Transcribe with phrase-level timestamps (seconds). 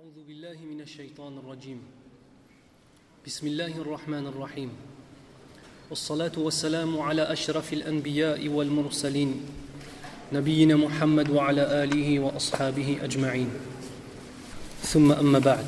[0.00, 1.78] أعوذ بالله من الشيطان الرجيم
[3.26, 4.70] بسم الله الرحمن الرحيم
[5.90, 9.40] والصلاة والسلام على أشرف الأنبياء والمرسلين
[10.32, 13.48] نبينا محمد وعلى آله وأصحابه أجمعين
[14.82, 15.66] ثم أما بعد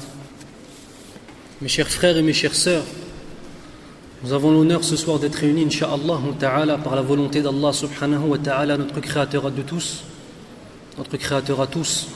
[1.61, 2.87] Mes chers frères et mes chères sœurs,
[4.25, 8.39] nous avons l'honneur ce soir d'être réunis, Inch'Allah ta'ala, par la volonté d'Allah subhanahu wa
[8.39, 10.05] ta'ala, notre créateur de tous,
[10.97, 12.09] notre créateur à tous,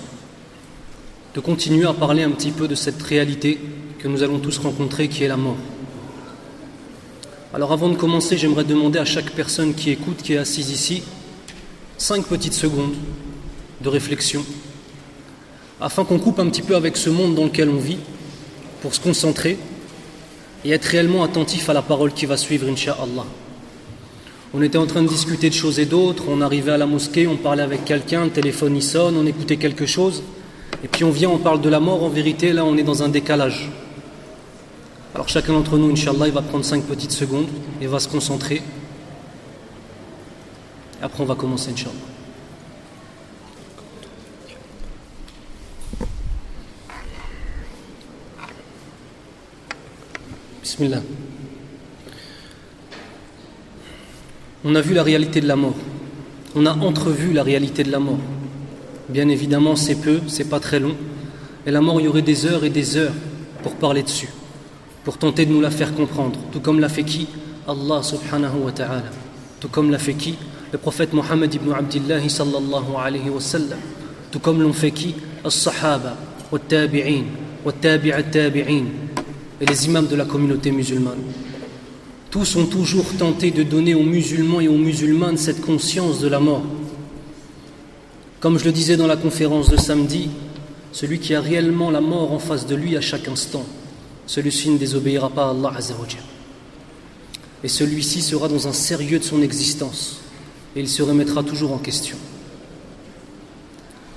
[1.37, 3.61] de continuer à parler un petit peu de cette réalité
[3.99, 5.59] que nous allons tous rencontrer qui est la mort.
[7.53, 11.03] Alors avant de commencer, j'aimerais demander à chaque personne qui écoute, qui est assise ici,
[11.99, 12.95] cinq petites secondes
[13.83, 14.43] de réflexion,
[15.79, 17.99] afin qu'on coupe un petit peu avec ce monde dans lequel on vit,
[18.81, 19.59] pour se concentrer
[20.65, 23.27] et être réellement attentif à la parole qui va suivre, Inch'Allah.
[24.55, 27.27] On était en train de discuter de choses et d'autres, on arrivait à la mosquée,
[27.27, 30.23] on parlait avec quelqu'un, le téléphone y sonne, on écoutait quelque chose,
[30.85, 33.03] et puis on vient, on parle de la mort, en vérité, là on est dans
[33.03, 33.71] un décalage.
[35.15, 37.49] Alors chacun d'entre nous, Inch'Allah, il va prendre cinq petites secondes
[37.81, 38.63] et va se concentrer.
[41.01, 41.95] Après on va commencer, Inch'Allah.
[50.63, 51.03] Bismillah.
[54.65, 55.77] On a vu la réalité de la mort.
[56.55, 58.19] On a entrevu la réalité de la mort.
[59.09, 60.97] Bien évidemment, c'est peu, c'est pas très long.
[61.67, 63.13] Et la mort, il y aurait des heures et des heures
[63.63, 64.29] pour parler dessus,
[65.05, 66.39] pour tenter de nous la faire comprendre.
[66.53, 67.29] Tout comme l'a fait qui
[67.69, 69.11] Allah subhanahu wa ta'ala.
[69.61, 70.35] Tout comme l'a fait qui
[70.73, 73.79] Le prophète Mohammed ibn Abdullah sallallahu alayhi wa sallam.
[74.31, 76.17] Tout comme l'ont fait qui As-Sahaba,
[76.51, 77.25] wa tabi'in,
[77.65, 78.85] wa tabi'at tabi'in
[79.61, 81.23] et les imams de la communauté musulmane.
[82.31, 86.41] Tous ont toujours tenté de donner aux musulmans et aux musulmanes cette conscience de la
[86.41, 86.63] mort.
[88.41, 90.29] Comme je le disais dans la conférence de samedi,
[90.93, 93.65] celui qui a réellement la mort en face de lui à chaque instant,
[94.27, 96.23] celui-ci ne désobéira pas à Allah Azzawajal.
[97.65, 100.21] Et celui-ci sera dans un sérieux de son existence
[100.75, 102.17] et il se remettra toujours en question.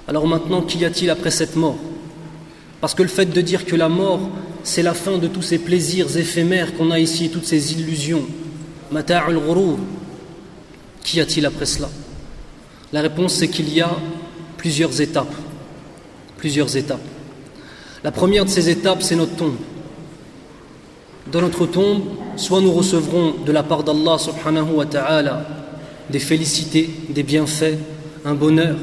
[0.08, 1.78] Alors maintenant, qu'y a-t-il après cette mort?
[2.82, 4.22] Parce que le fait de dire que la mort
[4.64, 8.26] c'est la fin de tous ces plaisirs éphémères qu'on a ici, toutes ces illusions.
[8.92, 9.40] Mata'ul.
[11.04, 11.90] Qu'y a-t-il après cela?
[12.92, 13.92] La réponse c'est qu'il y a
[14.58, 15.34] plusieurs étapes.
[16.38, 17.00] Plusieurs étapes.
[18.04, 19.56] La première de ces étapes, c'est notre tombe.
[21.30, 22.02] Dans notre tombe,
[22.38, 25.46] soit nous recevrons de la part d'Allah subhanahu wa ta'ala
[26.10, 27.78] des félicités, des bienfaits,
[28.26, 28.78] un bonheur,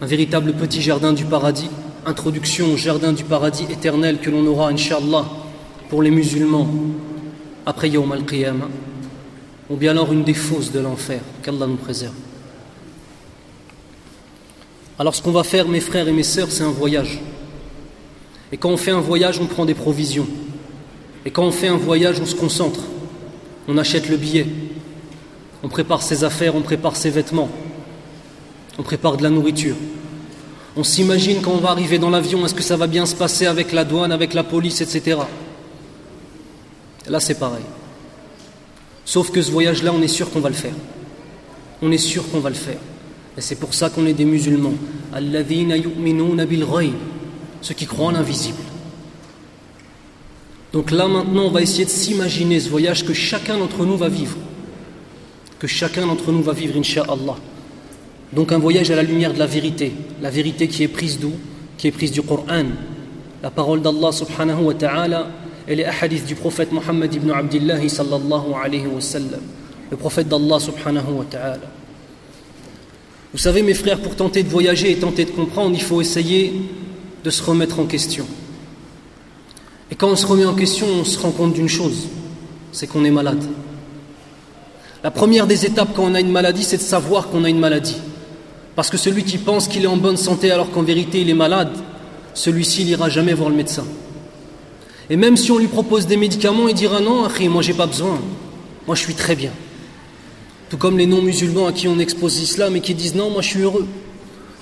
[0.00, 1.70] un véritable petit jardin du paradis,
[2.04, 5.24] introduction au jardin du paradis éternel que l'on aura, Inch'Allah,
[5.88, 6.68] pour les musulmans
[7.64, 8.68] après Yawm al-Qiyamah,
[9.70, 12.14] ou bien alors une des fosses de l'enfer, qu'Allah nous préserve.
[15.00, 17.20] Alors ce qu'on va faire, mes frères et mes sœurs, c'est un voyage.
[18.52, 20.26] Et quand on fait un voyage, on prend des provisions.
[21.24, 22.80] Et quand on fait un voyage, on se concentre.
[23.66, 24.46] On achète le billet.
[25.62, 27.48] On prépare ses affaires, on prépare ses vêtements.
[28.78, 29.74] On prépare de la nourriture.
[30.76, 33.46] On s'imagine quand on va arriver dans l'avion, est-ce que ça va bien se passer
[33.46, 35.16] avec la douane, avec la police, etc.
[37.08, 37.64] Là, c'est pareil.
[39.06, 40.74] Sauf que ce voyage-là, on est sûr qu'on va le faire.
[41.80, 42.76] On est sûr qu'on va le faire.
[43.36, 44.74] Et c'est pour ça qu'on est des musulmans.
[47.62, 48.58] Ceux qui croient en l'invisible.
[50.72, 54.08] Donc là, maintenant, on va essayer de s'imaginer ce voyage que chacun d'entre nous va
[54.08, 54.36] vivre.
[55.58, 57.36] Que chacun d'entre nous va vivre, Inch'Allah.
[58.32, 59.92] Donc un voyage à la lumière de la vérité,
[60.22, 61.32] la vérité qui est prise d'où?
[61.76, 62.66] Qui est prise du Coran,
[63.42, 65.30] la parole d'Allah subhanahu wa ta'ala
[65.66, 69.40] et les hadiths du prophète Mohammed ibn Abdullah sallallahu alayhi wa sallam,
[69.90, 71.79] le prophète d'Allah subhanahu wa ta'ala.
[73.32, 76.52] Vous savez mes frères, pour tenter de voyager et tenter de comprendre, il faut essayer
[77.22, 78.26] de se remettre en question.
[79.90, 82.08] Et quand on se remet en question, on se rend compte d'une chose,
[82.72, 83.44] c'est qu'on est malade.
[85.04, 87.58] La première des étapes quand on a une maladie, c'est de savoir qu'on a une
[87.58, 87.96] maladie.
[88.74, 91.34] Parce que celui qui pense qu'il est en bonne santé alors qu'en vérité il est
[91.34, 91.72] malade,
[92.34, 93.84] celui-ci n'ira jamais voir le médecin.
[95.08, 98.20] Et même si on lui propose des médicaments, il dira non, moi j'ai pas besoin,
[98.86, 99.50] moi je suis très bien.
[100.70, 103.48] Tout comme les non-musulmans à qui on expose l'islam et qui disent non, moi je
[103.48, 103.86] suis heureux.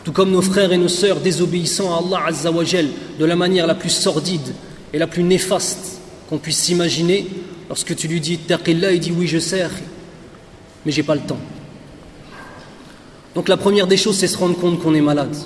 [0.05, 2.89] Tout comme nos frères et nos sœurs désobéissant à Allah Azzawajal
[3.19, 4.55] de la manière la plus sordide
[4.93, 6.01] et la plus néfaste
[6.31, 7.27] qu'on puisse s'imaginer,
[7.69, 9.67] lorsque tu lui dis Taqillah, il dit oui je sais,
[10.87, 11.39] mais j'ai pas le temps.
[13.35, 15.37] Donc la première des choses, c'est se rendre compte qu'on est malade.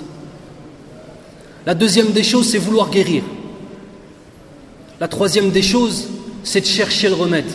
[1.65, 3.23] La deuxième des choses, c'est vouloir guérir.
[5.01, 6.07] La troisième des choses,
[6.43, 7.51] c'est de chercher le remède.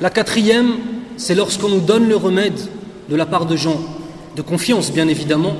[0.00, 0.76] La quatrième,
[1.16, 2.58] c'est lorsqu'on nous donne le remède
[3.08, 3.80] de la part de gens
[4.36, 5.54] de confiance, bien évidemment,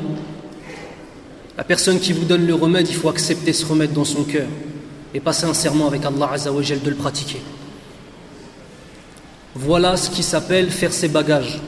[1.56, 4.46] La personne qui vous donne le remède, il faut accepter ce remède dans son cœur
[5.12, 7.40] et passer un serment avec Allah Azzawajal de le pratiquer.
[9.54, 11.60] Voilà ce qui s'appelle faire ses bagages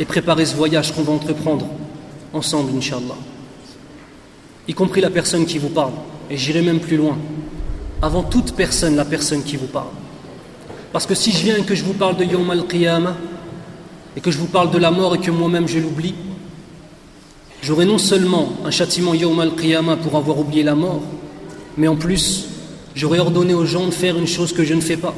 [0.00, 1.68] et préparer ce voyage qu'on va entreprendre
[2.32, 3.16] ensemble, Inch'Allah.
[4.66, 5.92] Y compris la personne qui vous parle.
[6.30, 7.18] Et j'irai même plus loin.
[8.00, 9.90] Avant toute personne, la personne qui vous parle.
[10.94, 13.16] Parce que si je viens et que je vous parle de Yom al-Qiyamah,
[14.16, 16.14] et que je vous parle de la mort et que moi-même je l'oublie,
[17.62, 21.02] j'aurai non seulement un châtiment Yom al-Qiyamah pour avoir oublié la mort,
[21.76, 22.46] mais en plus,
[22.94, 25.16] j'aurais ordonné aux gens de faire une chose que je ne fais pas.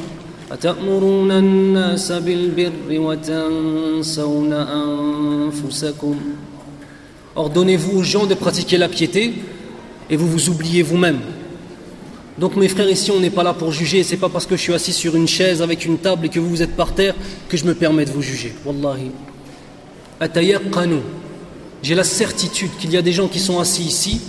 [7.34, 9.34] Ordonnez-vous aux gens de pratiquer la piété
[10.08, 11.20] et vous vous oubliez vous-même.
[12.38, 14.62] Donc mes frères, ici on n'est pas là pour juger, c'est pas parce que je
[14.62, 17.14] suis assis sur une chaise avec une table et que vous vous êtes par terre
[17.48, 18.54] que je me permets de vous juger.
[18.64, 19.10] Wallahi.
[21.82, 24.20] J'ai la certitude qu'il y a des gens qui sont assis ici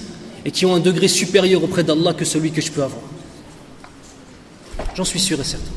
[0.45, 3.01] et qui ont un degré supérieur auprès d'Allah que celui que je peux avoir.
[4.95, 5.71] J'en suis sûr et certain.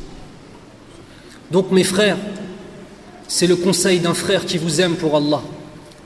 [1.49, 2.17] Donc mes frères,
[3.27, 5.41] c'est le conseil d'un frère qui vous aime pour Allah.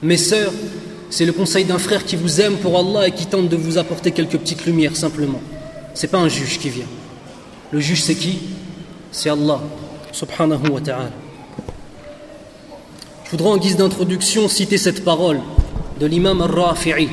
[0.02, 0.54] Mes sœurs,
[1.10, 3.78] c'est le conseil d'un frère qui vous aime pour Allah et qui tente de vous
[3.78, 5.42] apporter quelques petites lumières simplement.
[5.96, 6.86] C'est pas un juge qui vient.
[7.72, 8.38] Le juge c'est qui?
[9.12, 9.60] C'est Allah
[10.12, 11.12] subhanahu wa ta'ala.
[13.26, 15.40] Je voudrais en guise d'introduction citer cette parole
[16.00, 17.10] de l'imam al-Rafi'i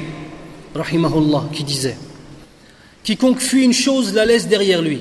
[0.74, 1.96] rahimahullah qui disait
[3.02, 5.00] Quiconque fuit une chose la laisse derrière lui.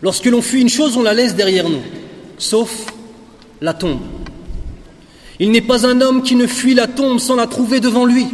[0.00, 1.82] Lorsque l'on fuit une chose, on la laisse derrière nous
[2.38, 2.86] sauf
[3.60, 4.00] la tombe.
[5.40, 8.26] Il n'est pas un homme qui ne fuit la tombe sans la trouver devant lui.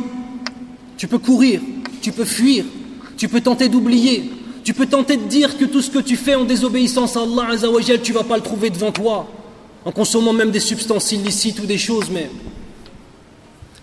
[0.97, 1.61] Tu peux courir,
[2.01, 2.65] tu peux fuir,
[3.17, 4.31] tu peux tenter d'oublier,
[4.65, 7.49] tu peux tenter de dire que tout ce que tu fais en désobéissance à Allah
[7.51, 9.29] Azzawajal, tu vas pas le trouver devant toi,
[9.85, 12.31] en consommant même des substances illicites ou des choses, mais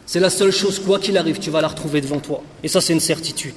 [0.05, 2.43] c'est la seule chose, quoi qu'il arrive, tu vas la retrouver devant toi.
[2.63, 3.53] Et ça, c'est une certitude.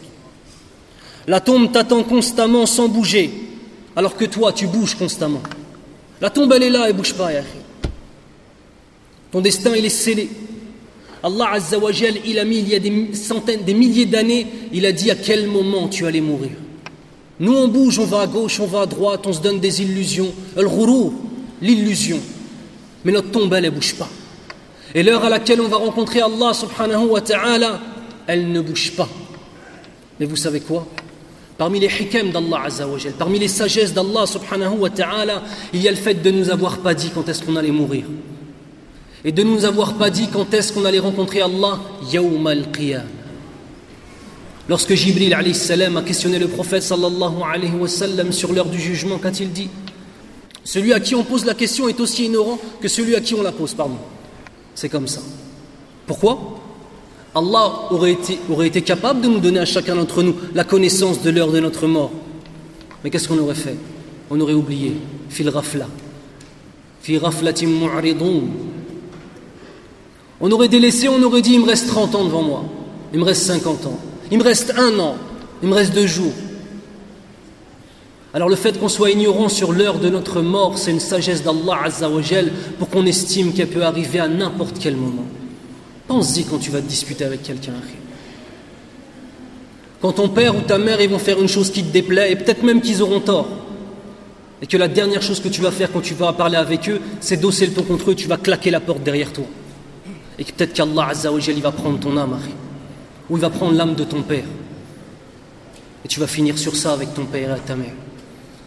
[1.26, 3.32] La tombe t'attend constamment sans bouger,
[3.96, 5.42] alors que toi, tu bouges constamment.
[6.20, 7.30] La tombe, elle est là, elle bouge pas,
[9.32, 10.28] Ton destin, il est scellé.
[11.24, 14.92] Allah Azzawajal, il a mis il y a des centaines, des milliers d'années, il a
[14.92, 16.50] dit à quel moment tu allais mourir.
[17.40, 19.80] Nous, on bouge, on va à gauche, on va à droite, on se donne des
[19.80, 20.32] illusions.
[20.54, 20.68] al
[21.62, 22.20] l'illusion.
[23.04, 24.08] Mais notre tombe, elle ne bouge pas.
[24.94, 27.80] Et l'heure à laquelle on va rencontrer Allah subhanahu wa ta'ala,
[28.26, 29.08] elle ne bouge pas.
[30.20, 30.86] Mais vous savez quoi?
[31.56, 35.42] Parmi les hikam d'Allah Azzawajal, parmi les sagesses d'Allah subhanahu wa ta'ala,
[35.72, 38.04] il y a le fait de nous avoir pas dit quand est-ce qu'on allait mourir.
[39.24, 41.80] Et de nous avoir pas dit quand est-ce qu'on allait rencontrer Allah,
[42.12, 43.06] yawm al-qiyam.
[44.68, 48.80] Lorsque Jibril alayhi salam a questionné le prophète sallallahu alayhi wa sallam sur l'heure du
[48.80, 49.68] jugement, qu'a-t-il dit?
[50.62, 53.42] Celui à qui on pose la question est aussi ignorant que celui à qui on
[53.42, 53.98] la pose, pardon.
[54.74, 55.20] C'est comme ça.
[56.06, 56.60] Pourquoi?
[57.34, 61.20] Allah aurait été, aurait été capable de nous donner à chacun d'entre nous la connaissance
[61.20, 62.12] de l'heure de notre mort.
[63.02, 63.76] Mais qu'est-ce qu'on aurait fait?
[64.30, 64.94] On aurait oublié.
[65.28, 65.88] Fil rafla.
[70.46, 72.64] On aurait délaissé, on aurait dit il me reste 30 ans devant moi.
[73.14, 73.98] Il me reste 50 ans.
[74.30, 75.16] Il me reste un an.
[75.62, 76.34] Il me reste deux jours.
[78.34, 81.84] Alors le fait qu'on soit ignorant sur l'heure de notre mort, c'est une sagesse d'Allah
[81.84, 85.24] Azzawajal pour qu'on estime qu'elle peut arriver à n'importe quel moment.
[86.08, 87.72] Pense-y quand tu vas te disputer avec quelqu'un.
[90.02, 92.62] Quand ton père ou ta mère vont faire une chose qui te déplaît, et peut-être
[92.62, 93.48] même qu'ils auront tort,
[94.60, 97.00] et que la dernière chose que tu vas faire quand tu vas parler avec eux,
[97.20, 99.46] c'est d'osser le ton contre eux, tu vas claquer la porte derrière toi.
[100.38, 101.12] Et que peut-être qu'Allah
[101.48, 102.38] il va prendre ton âme,
[103.30, 104.44] ou il va prendre l'âme de ton père.
[106.04, 107.94] Et tu vas finir sur ça avec ton père et ta mère.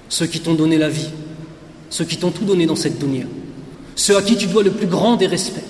[0.10, 1.10] Ceux qui t'ont donné la vie,
[1.90, 3.26] ceux qui t'ont tout donné dans cette dunya,
[3.96, 5.66] ceux à qui tu dois le plus grand des respects.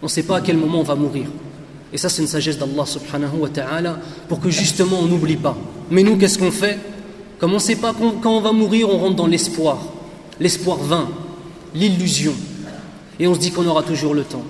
[0.00, 1.26] On ne sait pas à quel moment on va mourir.
[1.92, 3.98] Et ça, c'est une sagesse d'Allah subhanahu wa ta'ala
[4.28, 5.56] pour que justement on n'oublie pas.
[5.90, 6.78] Mais nous, qu'est-ce qu'on fait?
[7.38, 9.78] Comme on ne sait pas quand on va mourir, on rentre dans l'espoir.
[10.38, 11.08] L'espoir vain,
[11.74, 12.34] l'illusion.
[13.18, 14.44] Et on se dit qu'on aura toujours le temps.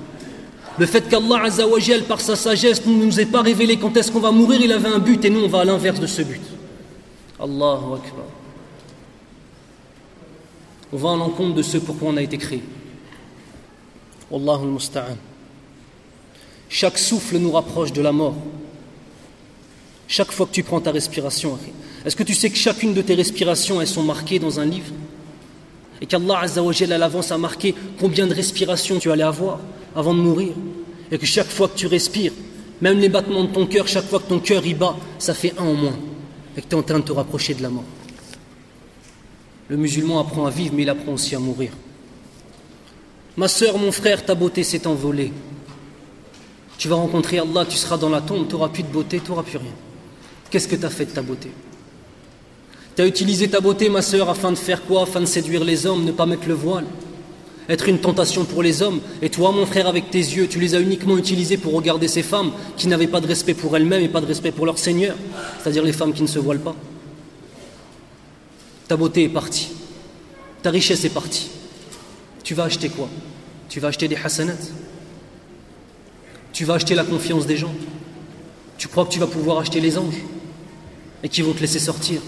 [0.79, 4.21] Le fait qu'Allah Azzawajal, par sa sagesse, ne nous ait pas révélé quand est-ce qu'on
[4.21, 6.43] va mourir, il avait un but et nous, on va à l'inverse de ce but.
[7.41, 8.27] Allahu Akbar.
[10.93, 12.63] On va à l'encontre de ce pourquoi on a été créé.
[14.31, 15.17] Wallahu al-musta'an.
[16.69, 18.37] Chaque souffle nous rapproche de la mort.
[20.07, 21.59] Chaque fois que tu prends ta respiration,
[22.05, 24.93] est-ce que tu sais que chacune de tes respirations, elles sont marquées dans un livre?
[26.01, 29.61] Et qu'Allah Azzawajal à l'avance a marqué combien de respirations tu allais avoir
[29.95, 30.53] avant de mourir
[31.11, 32.33] Et que chaque fois que tu respires,
[32.81, 35.55] même les battements de ton cœur, chaque fois que ton cœur y bat, ça fait
[35.59, 35.99] un en moins.
[36.57, 37.85] Et que tu es en train de te rapprocher de la mort.
[39.69, 41.73] Le musulman apprend à vivre, mais il apprend aussi à mourir.
[43.37, 45.33] Ma sœur, mon frère, ta beauté s'est envolée.
[46.79, 49.31] Tu vas rencontrer Allah, tu seras dans la tombe, tu n'auras plus de beauté, tu
[49.31, 49.75] n'auras plus rien.
[50.51, 51.51] Qu'est-ce que tu as fait de ta beauté?
[52.99, 55.87] Tu as utilisé ta beauté, ma sœur, afin de faire quoi Afin de séduire les
[55.87, 56.85] hommes, ne pas mettre le voile?
[57.69, 59.01] Être une tentation pour les hommes.
[59.23, 62.25] Et toi, mon frère, avec tes yeux, tu les as uniquement utilisés pour regarder ces
[62.25, 65.15] femmes qui n'avaient pas de respect pour elles-mêmes et pas de respect pour leur Seigneur,
[65.63, 66.75] c'est-à-dire les femmes qui ne se voilent pas.
[68.89, 69.69] Ta beauté est partie,
[70.65, 71.51] ta richesse est partie.
[72.43, 73.09] Tu vas acheter quoi?
[73.69, 74.55] Tu vas acheter des hasanats?
[76.53, 77.75] Tu vas acheter la confiance des gens?
[78.77, 80.25] Tu crois que tu vas pouvoir acheter les anges?
[81.23, 82.23] Et qui vont te laisser sortir?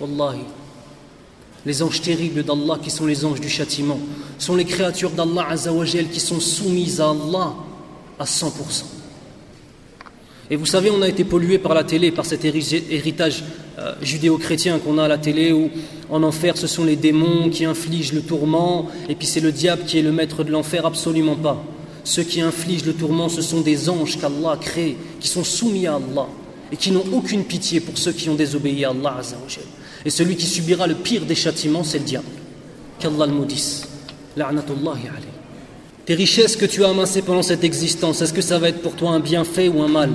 [0.00, 0.40] Wallahi,
[1.66, 4.00] les anges terribles d'Allah qui sont les anges du châtiment
[4.38, 7.54] sont les créatures d'Allah Azzawajal qui sont soumises à Allah
[8.18, 8.50] à 100%.
[10.50, 13.44] Et vous savez, on a été pollué par la télé, par cet héritage
[13.78, 15.70] euh, judéo-chrétien qu'on a à la télé, où
[16.10, 19.84] en enfer, ce sont les démons qui infligent le tourment, et puis c'est le diable
[19.84, 21.62] qui est le maître de l'enfer, absolument pas.
[22.02, 25.86] Ceux qui infligent le tourment, ce sont des anges qu'Allah a créés, qui sont soumis
[25.86, 26.26] à Allah,
[26.72, 29.64] et qui n'ont aucune pitié pour ceux qui ont désobéi à Allah Azzawajal.
[30.04, 32.26] Et celui qui subira le pire des châtiments, c'est le diable.
[32.98, 33.86] Qu'Allah le maudisse.
[36.06, 38.96] Tes richesses que tu as amassées pendant cette existence, est-ce que ça va être pour
[38.96, 40.10] toi un bienfait ou un mal?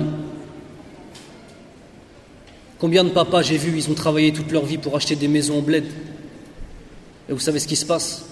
[2.78, 5.58] Combien de papas j'ai vu, ils ont travaillé toute leur vie pour acheter des maisons
[5.58, 5.84] en bled.
[7.28, 8.26] Et vous savez ce qui se passe?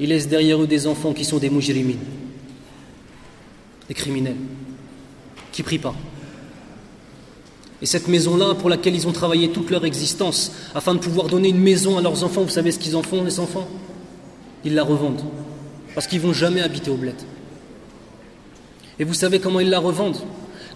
[0.00, 1.98] Ils laissent derrière eux des enfants qui sont des mujrimines,
[3.88, 4.36] des criminels,
[5.52, 5.94] qui prient pas.
[7.80, 11.48] Et cette maison-là, pour laquelle ils ont travaillé toute leur existence, afin de pouvoir donner
[11.50, 13.68] une maison à leurs enfants, vous savez ce qu'ils en font, les enfants?
[14.64, 15.22] Ils la revendent.
[15.94, 17.14] Parce qu'ils ne vont jamais habiter au bled.
[18.98, 20.20] Et vous savez comment ils la revendent?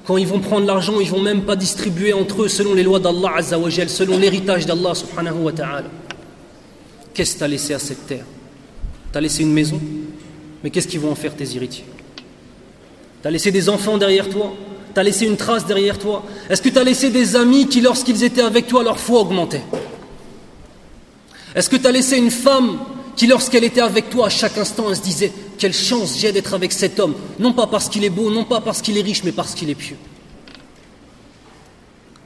[0.04, 2.82] Quand ils vont prendre l'argent, ils ne vont même pas distribuer entre eux selon les
[2.82, 5.88] lois d'Allah Azzawajal, selon l'héritage d'Allah subhanahu wa ta'ala.
[7.14, 8.24] Qu'est-ce que tu as laissé à cette terre?
[9.10, 9.80] Tu as laissé une maison?
[10.62, 11.84] Mais qu'est-ce qu'ils vont en faire tes héritiers?
[13.22, 14.54] Tu as laissé des enfants derrière toi?
[14.92, 17.80] Tu as laissé une trace derrière toi Est-ce que tu as laissé des amis qui,
[17.80, 19.62] lorsqu'ils étaient avec toi, leur foi augmentait?
[21.54, 22.78] Est-ce que tu as laissé une femme
[23.16, 26.54] qui, lorsqu'elle était avec toi, à chaque instant, elle se disait Quelle chance j'ai d'être
[26.54, 29.22] avec cet homme Non pas parce qu'il est beau, non pas parce qu'il est riche,
[29.24, 29.96] mais parce qu'il est pieux.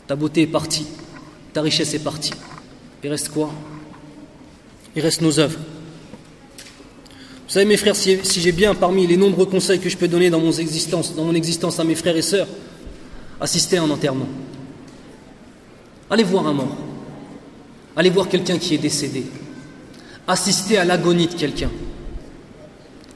[0.06, 0.86] Ta beauté est partie,
[1.52, 2.32] ta richesse est partie.
[3.02, 3.50] Il reste quoi?
[4.94, 5.58] Il reste nos œuvres.
[7.46, 10.30] Vous savez, mes frères, si, j'ai bien parmi les nombreux conseils que je peux donner
[10.30, 12.48] dans mon existence, dans mon existence à mes frères et sœurs,
[13.40, 14.26] assister à un enterrement.
[16.10, 16.76] Allez voir un mort.
[17.94, 19.26] Allez voir quelqu'un qui est décédé.
[20.26, 21.70] Assister à l'agonie de quelqu'un.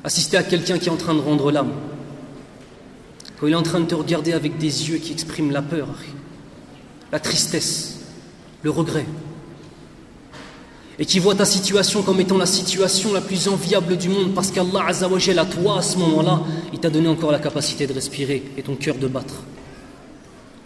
[0.05, 1.73] Assister à quelqu'un qui est en train de rendre l'âme.
[3.39, 5.89] Quand il est en train de te regarder avec des yeux qui expriment la peur,
[7.11, 7.99] la tristesse,
[8.63, 9.07] le regret
[11.01, 14.51] et qui voit ta situation comme étant la situation la plus enviable du monde parce
[14.51, 16.43] qu'Allah Azzawajal à toi à ce moment-là,
[16.75, 19.43] il t'a donné encore la capacité de respirer et ton cœur de battre.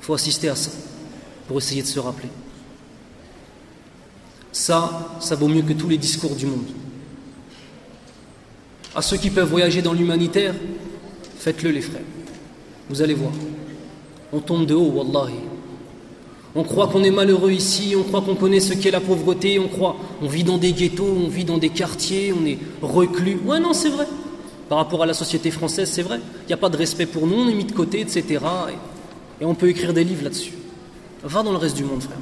[0.01, 0.73] Il faut assister à ça
[1.47, 2.29] pour essayer de se rappeler.
[4.51, 6.67] Ça, ça vaut mieux que tous les discours du monde.
[8.97, 10.55] À ceux qui peuvent voyager dans l'humanitaire,
[11.39, 12.03] faites-le les frères.
[12.89, 13.33] Vous allez voir.
[14.33, 15.35] On tombe de haut, wallahi.
[16.57, 19.67] On croit qu'on est malheureux ici, on croit qu'on connaît ce qu'est la pauvreté, on
[19.67, 23.41] croit, on vit dans des ghettos, on vit dans des quartiers, on est reclus.
[23.45, 24.07] Ouais, non, c'est vrai.
[24.69, 26.21] Par rapport à la société française, c'est vrai.
[26.45, 28.41] Il n'y a pas de respect pour nous, on est mis de côté, etc.
[29.41, 30.53] Et, on peut écrire des livres là-dessus.
[31.25, 32.19] Va dans le reste du monde, frère.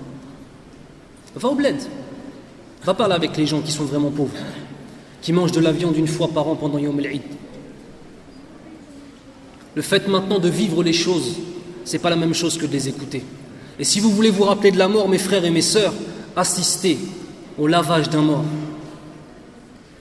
[1.37, 1.77] Va au bled.
[2.85, 4.33] Va parler avec les gens qui sont vraiment pauvres,
[5.21, 7.21] qui mangent de la viande une fois par an pendant Yom el
[9.75, 11.37] Le fait maintenant de vivre les choses,
[11.85, 13.23] c'est pas la même chose que de les écouter.
[13.79, 15.95] Et si vous voulez vous rappeler de la mort, mes frères et mes sœurs,
[16.37, 16.99] assistez
[17.59, 18.45] au lavage d'un mort,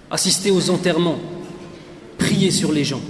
[0.10, 1.20] assistez aux enterrements,
[2.18, 3.02] priez sur les gens.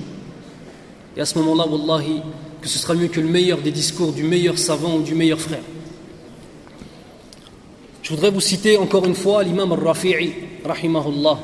[1.17, 2.21] Et à ce moment-là, wallahi,
[2.61, 5.39] que ce sera mieux que le meilleur des discours du meilleur savant ou du meilleur
[5.39, 5.63] frère.
[8.03, 11.39] Je voudrais vous citer encore une fois l'imam al-Rafi'i, rahimahullah,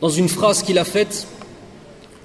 [0.00, 1.26] dans une phrase qu'il a faite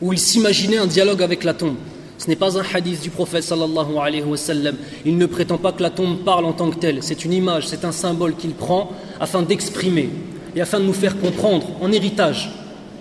[0.01, 1.75] où il s'imaginait un dialogue avec la tombe.
[2.21, 4.75] Ce n'est pas un hadith du prophète sallallahu alayhi wa sallam.
[5.05, 7.01] Il ne prétend pas que la tombe parle en tant que telle.
[7.01, 10.07] C'est une image, c'est un symbole qu'il prend afin d'exprimer
[10.55, 12.51] et afin de nous faire comprendre en héritage.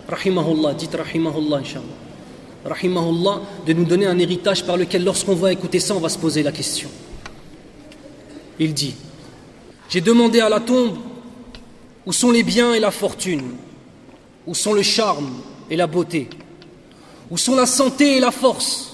[0.08, 1.84] Rahimahullah, dites rahimahullah, inshallah.
[2.64, 6.18] Rahimahullah, de nous donner un héritage par lequel, lorsqu'on va écouter ça, on va se
[6.18, 6.88] poser la question.
[8.58, 8.94] Il dit
[9.90, 10.96] J'ai demandé à la tombe
[12.06, 13.50] où sont les biens et la fortune,
[14.46, 15.30] où sont le charme
[15.68, 16.30] et la beauté,
[17.30, 18.89] où sont la santé et la force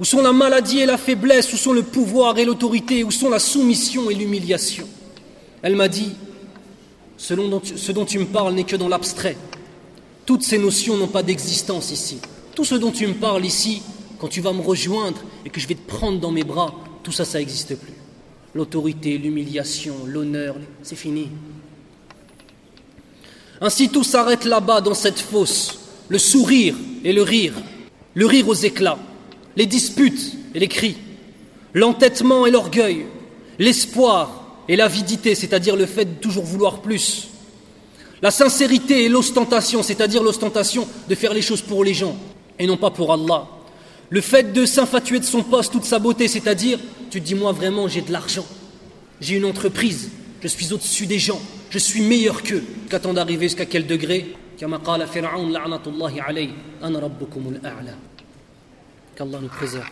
[0.00, 3.28] où sont la maladie et la faiblesse Où sont le pouvoir et l'autorité Où sont
[3.28, 4.86] la soumission et l'humiliation
[5.62, 6.12] Elle m'a dit,
[7.16, 7.34] ce
[7.92, 9.36] dont tu me parles n'est que dans l'abstrait.
[10.24, 12.18] Toutes ces notions n'ont pas d'existence ici.
[12.54, 13.82] Tout ce dont tu me parles ici
[14.18, 17.12] quand tu vas me rejoindre et que je vais te prendre dans mes bras, tout
[17.12, 17.94] ça, ça n'existe plus.
[18.54, 21.28] L'autorité, l'humiliation, l'honneur, c'est fini.
[23.60, 25.78] Ainsi tout s'arrête là-bas dans cette fosse,
[26.08, 26.74] le sourire
[27.04, 27.54] et le rire,
[28.14, 28.98] le rire aux éclats,
[29.58, 30.96] les disputes et les cris,
[31.74, 33.04] l'entêtement et l'orgueil,
[33.58, 37.28] l'espoir et l'avidité, c'est-à-dire le fait de toujours vouloir plus,
[38.22, 42.16] la sincérité et l'ostentation, c'est-à-dire l'ostentation de faire les choses pour les gens
[42.58, 43.46] et non pas pour Allah.
[44.10, 46.78] Le fait de s'infatuer de son poste toute sa beauté, c'est-à-dire,
[47.10, 48.46] tu dis, moi vraiment, j'ai de l'argent,
[49.20, 50.10] j'ai une entreprise,
[50.40, 52.64] je suis au-dessus des gens, je suis meilleur qu'eux.
[52.88, 54.34] Qu'attend d'arriver jusqu'à quel degré?
[59.18, 59.88] Qu'Allah nous préserve.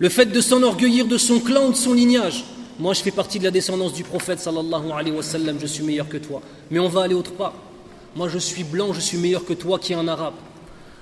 [0.00, 2.44] Le fait de s'enorgueillir de son clan ou de son lignage.
[2.80, 5.84] Moi, je fais partie de la descendance du prophète sallallahu alayhi wa sallam, je suis
[5.84, 6.42] meilleur que toi.
[6.72, 7.54] Mais on va aller autre part.
[8.16, 10.34] Moi, je suis blanc, je suis meilleur que toi qui es un arabe.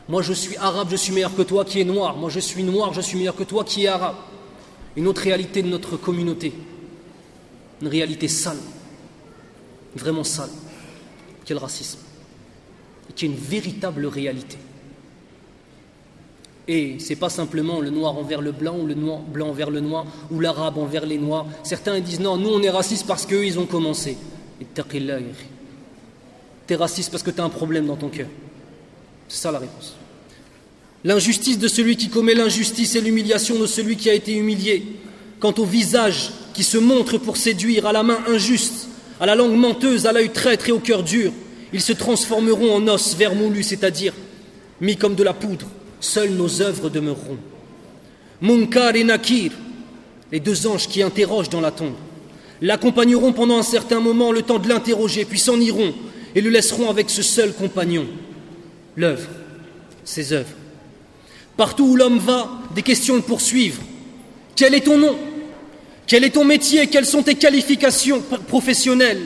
[0.06, 2.18] Moi, je suis arabe, je suis meilleur que toi qui es noir.
[2.18, 4.16] Moi, je suis noir, je suis meilleur que toi qui es arabe.
[4.96, 6.52] Une autre réalité de notre communauté.
[7.80, 8.58] Une réalité sale.
[9.96, 10.50] Vraiment sale.
[11.46, 12.00] Quel racisme.
[13.08, 14.58] Et qui est une véritable réalité.
[16.68, 19.80] Et c'est pas simplement le noir envers le blanc ou le noir, blanc envers le
[19.80, 21.46] noir ou l'arabe envers les noirs.
[21.62, 24.16] Certains disent non, nous on est racistes parce qu'eux ils ont commencé.
[26.66, 28.28] T'es raciste parce que tu as un problème dans ton cœur.
[29.28, 29.96] C'est ça la réponse.
[31.02, 34.84] L'injustice de celui qui commet l'injustice et l'humiliation de celui qui a été humilié.
[35.40, 38.88] Quant au visage qui se montre pour séduire, à la main injuste,
[39.18, 41.32] à la langue menteuse, à l'œil traître et au cœur dur,
[41.72, 44.12] ils se transformeront en os vermoulus, c'est-à-dire
[44.80, 45.66] mis comme de la poudre
[46.00, 47.38] seules nos œuvres demeureront.
[48.40, 49.52] Munkar et Nakir,
[50.32, 51.94] les deux anges qui interrogent dans la tombe,
[52.62, 55.94] l'accompagneront pendant un certain moment le temps de l'interroger, puis s'en iront
[56.34, 58.06] et le laisseront avec ce seul compagnon,
[58.96, 59.28] l'œuvre,
[60.04, 60.54] ses œuvres.
[61.56, 63.80] Partout où l'homme va, des questions le poursuivent.
[64.56, 65.16] Quel est ton nom?
[66.06, 66.86] Quel est ton métier?
[66.86, 69.22] Quelles sont tes qualifications professionnelles?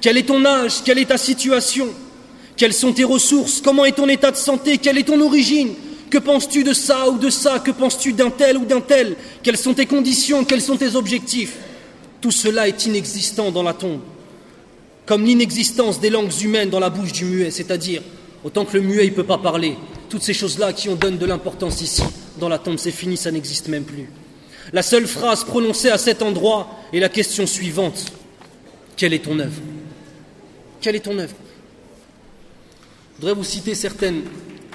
[0.00, 0.82] Quel est ton âge?
[0.84, 1.88] Quelle est ta situation?
[2.56, 3.60] Quelles sont tes ressources?
[3.62, 4.78] Comment est ton état de santé?
[4.78, 5.70] Quelle est ton origine?
[6.10, 7.60] Que penses-tu de ça ou de ça?
[7.60, 9.16] Que penses-tu d'un tel ou d'un tel?
[9.42, 10.44] Quelles sont tes conditions?
[10.44, 11.56] Quels sont tes objectifs?
[12.20, 14.00] Tout cela est inexistant dans la tombe.
[15.06, 18.02] Comme l'inexistence des langues humaines dans la bouche du muet, c'est-à-dire,
[18.44, 19.76] autant que le muet ne peut pas parler,
[20.08, 22.02] toutes ces choses-là qui ont donné de l'importance ici,
[22.38, 24.10] dans la tombe, c'est fini, ça n'existe même plus.
[24.72, 28.12] La seule phrase prononcée à cet endroit est la question suivante.
[28.96, 29.60] Quelle est ton œuvre?
[30.80, 31.34] Quelle est ton œuvre?
[33.16, 34.22] Je voudrais vous citer certaines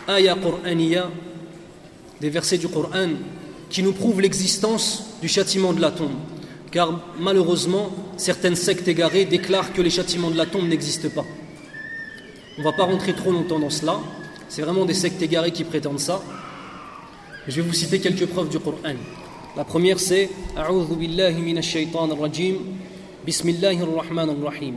[0.08, 1.10] ayah qur'aniya,
[2.22, 3.10] des versets du Coran
[3.70, 6.16] qui nous prouvent l'existence du châtiment de la tombe.
[6.72, 11.26] Car malheureusement, certaines sectes égarées déclarent que les châtiments de la tombe n'existent pas.
[12.58, 14.00] On ne va pas rentrer trop longtemps dans cela.
[14.50, 16.22] C'est vraiment des sectes égarées qui prétendent ça.
[17.48, 18.96] Je vais vous citer quelques preuves du Coran.
[19.56, 22.56] La première c'est A'udhu billahi minash shaitan rajim
[23.26, 24.76] Bismillahir rahmanir rahim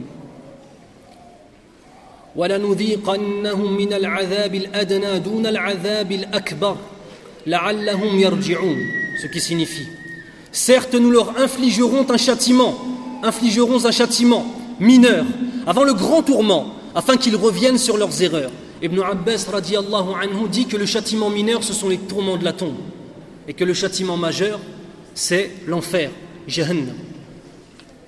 [2.37, 6.77] ولنذيقنهم من العذاب الأدنى دون العذاب الأكبر
[7.47, 8.77] لعلهم يرجعون
[9.21, 9.87] ce qui signifie
[10.51, 12.75] certes nous leur infligerons un châtiment
[13.21, 14.45] infligerons un châtiment
[14.79, 15.25] mineur
[15.67, 20.65] avant le grand tourment afin qu'ils reviennent sur leurs erreurs Ibn Abbas radiallahu anhu dit
[20.65, 22.75] que le châtiment mineur ce sont les tourments de la tombe
[23.47, 24.59] et que le châtiment majeur
[25.13, 26.09] c'est l'enfer
[26.47, 26.95] Jahannam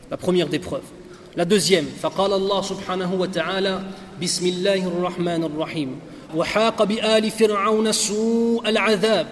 [0.09, 0.89] la première des preuves
[1.36, 3.82] La deuxième, فقال الله سبحانه وتعالى
[4.22, 5.98] بسم الله الرحمن الرحيم
[6.36, 9.26] وحاق بآل فرعون سوء العذاب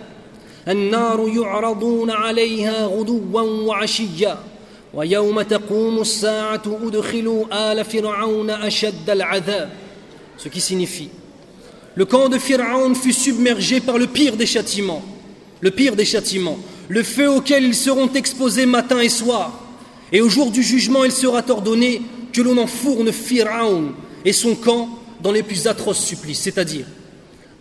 [0.68, 4.38] النار يعرضون عليها غدوا وعشيا
[4.94, 9.70] ويوم تقوم الساعة أدخلوا آل فرعون أشد العذاب
[10.36, 11.10] Ce qui signifie
[11.96, 15.02] Le camp de Pharaon fut submergé par le pire des châtiments,
[15.60, 19.67] le pire des châtiments, le feu auquel ils seront exposés matin et soir.
[20.11, 23.93] Et au jour du jugement, il sera ordonné que l'on enfourne Pharaon
[24.25, 24.89] et son camp
[25.21, 26.41] dans les plus atroces supplices.
[26.41, 26.85] C'est-à-dire,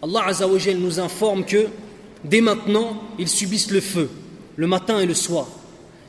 [0.03, 1.69] Allah Azzawajal nous informe que
[2.25, 4.11] dès maintenant, ils subissent le feu,
[4.57, 5.47] le matin et le soir.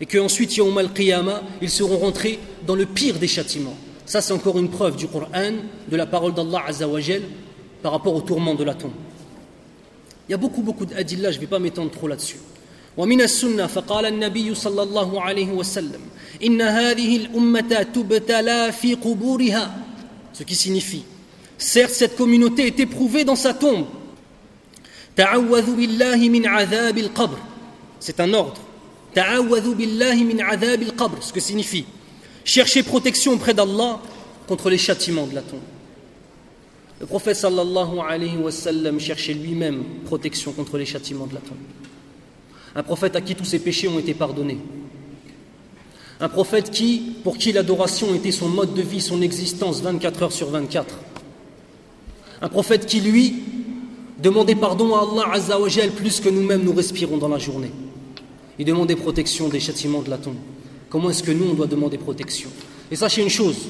[0.02, 3.78] Et qu'ensuite, Yawm al-Qiyamah, ils seront rentrés dans le pire des châtiments.
[4.06, 5.54] Ça, c'est encore une preuve du Coran,
[5.88, 7.22] de la parole d'Allah Azzawajal
[7.82, 8.92] par rapport au tourment de la tombe.
[10.28, 12.38] Il y a beaucoup, beaucoup d'adillah, je ne vais pas m'étendre trop là-dessus.
[12.98, 16.02] ومن السنة فقال النبي صلى الله عليه وسلم
[16.44, 19.76] إن هذه الأمة تبتلى في قبورها
[20.34, 21.04] ce qui signifie
[21.58, 23.86] certes cette communauté est éprouvée dans sa tombe
[25.16, 27.38] تعوذ بالله من عذاب القبر
[28.00, 28.62] c'est un ordre
[29.16, 31.86] تعوذ بالله من عذاب القبر ce que signifie
[32.44, 34.02] chercher protection auprès d'Allah
[34.48, 35.62] contre les châtiments de la tombe
[37.04, 41.58] Le prophète sallallahu alayhi wa sallam cherchait lui-même protection contre les châtiments de la tombe.
[42.76, 44.58] Un prophète à qui tous ses péchés ont été pardonnés.
[46.21, 50.33] Un prophète qui, pour qui l'adoration était son mode de vie, son existence 24 heures
[50.33, 50.99] sur 24.
[52.43, 53.43] Un prophète qui, lui,
[54.21, 57.71] demandait pardon à Allah Azzawajal plus que nous-mêmes nous respirons dans la journée.
[58.59, 60.35] Il demandait protection des châtiments de la tombe.
[60.91, 62.51] Comment est-ce que nous, on doit demander protection?
[62.91, 63.69] Et sachez une chose,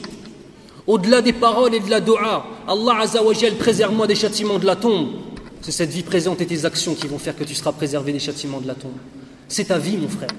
[0.87, 5.09] au-delà des paroles et de la dua, Allah Azzawajal, préserve-moi des châtiments de la tombe.
[5.61, 8.19] C'est cette vie présente et tes actions qui vont faire que tu seras préservé des
[8.19, 8.93] châtiments de la tombe.
[9.49, 10.31] C'est ta vie, mon frère.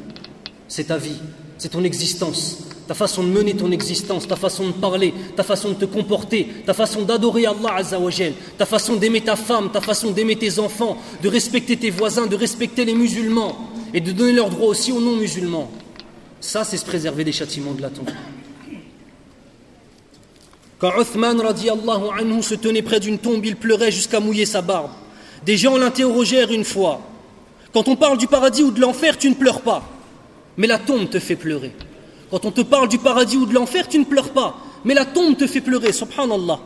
[0.68, 1.18] C'est ta vie.
[1.60, 2.58] C'est ton existence
[2.90, 6.48] ta façon de mener ton existence, ta façon de parler, ta façon de te comporter,
[6.66, 10.98] ta façon d'adorer Allah Azzawajal, ta façon d'aimer ta femme, ta façon d'aimer tes enfants,
[11.22, 13.56] de respecter tes voisins, de respecter les musulmans
[13.94, 15.70] et de donner leurs droits aussi aux non-musulmans.
[16.42, 18.10] Ça, c'est se préserver des châtiments de la tombe.
[20.80, 24.90] Quand Uthman anhu se tenait près d'une tombe, il pleurait jusqu'à mouiller sa barbe.
[25.46, 27.02] Des gens l'interrogèrent une fois.
[27.72, 29.99] Quand on parle du paradis ou de l'enfer, tu ne pleures pas.
[30.60, 31.72] Mais la tombe te fait pleurer.
[32.30, 34.58] Quand on te parle du paradis ou de l'enfer, tu ne pleures pas.
[34.84, 36.60] Mais la tombe te fait pleurer, subhanallah.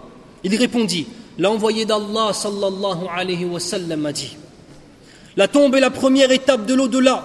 [0.43, 1.05] Il répondit,
[1.37, 4.35] l'envoyé d'Allah sallallahu alayhi wa sallam dit,
[5.37, 7.23] la tombe est la première étape de l'au-delà.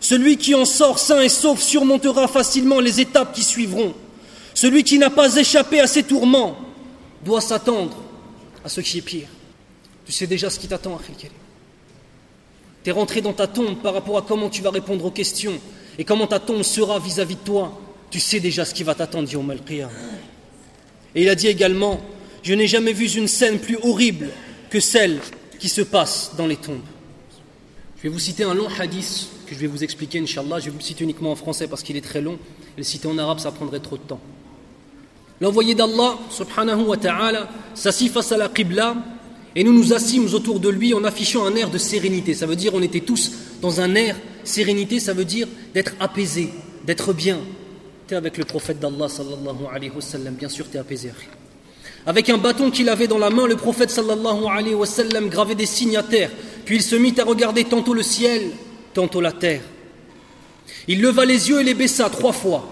[0.00, 3.94] Celui qui en sort sain et sauf surmontera facilement les étapes qui suivront.
[4.52, 6.56] Celui qui n'a pas échappé à ces tourments
[7.24, 7.96] doit s'attendre
[8.64, 9.28] à ce qui est pire.
[10.04, 11.30] Tu sais déjà ce qui t'attend, Akhil
[12.82, 15.60] Tu es rentré dans ta tombe par rapport à comment tu vas répondre aux questions
[15.98, 17.80] et comment ta tombe sera vis-à-vis de toi,
[18.10, 19.56] tu sais déjà ce qui va t'attendre, dit Omar
[21.14, 22.00] Et il a dit également
[22.42, 24.30] Je n'ai jamais vu une scène plus horrible
[24.70, 25.20] que celle
[25.58, 26.80] qui se passe dans les tombes.
[27.98, 30.58] Je vais vous citer un long hadith que je vais vous expliquer, Inch'Allah.
[30.58, 32.38] Je vais vous le citer uniquement en français parce qu'il est très long.
[32.76, 34.20] Le citer en arabe, ça prendrait trop de temps.
[35.40, 38.96] L'envoyé d'Allah, subhanahu wa ta'ala, s'assit face à la Qibla
[39.56, 42.34] et nous nous assîmes autour de lui en affichant un air de sérénité.
[42.34, 46.50] Ça veut dire on était tous dans un air sérénité, ça veut dire d'être apaisé,
[46.84, 47.40] d'être bien.
[48.06, 51.10] Tu es avec le prophète d'Allah sallallahu alayhi wa bien sûr tu es apaisé.
[52.06, 55.96] Avec un bâton qu'il avait dans la main, le prophète sallallahu alayhi gravait des signes
[55.96, 56.30] à terre,
[56.64, 58.50] puis il se mit à regarder tantôt le ciel,
[58.92, 59.62] tantôt la terre.
[60.86, 62.68] Il leva les yeux et les baissa trois fois.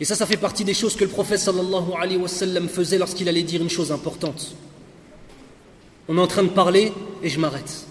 [0.00, 2.98] Et ça, ça fait partie des choses que le prophète sallallahu alayhi wa sallam faisait
[2.98, 4.54] lorsqu'il allait dire une chose importante.
[6.08, 6.92] On est en train de parler
[7.22, 7.87] et je m'arrête.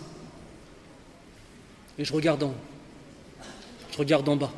[2.00, 3.44] Et je regarde en haut.
[3.92, 4.52] Je regarde en bas.